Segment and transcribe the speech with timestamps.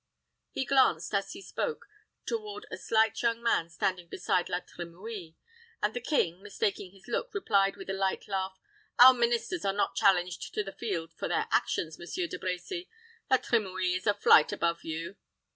[0.49, 1.85] He glanced, as he spoke,
[2.25, 5.35] toward a slight young man standing beside La Trimouille;
[5.79, 8.59] and the king, mistaking his look, replied, with a light laugh,
[8.97, 12.89] "Our ministers are not challenged to the field for their actions, Monsieur De Brecy.
[13.29, 15.17] La Trimouille is a flight above you."